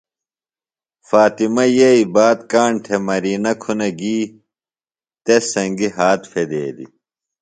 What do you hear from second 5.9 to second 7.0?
ہات پھدیلیۡ۔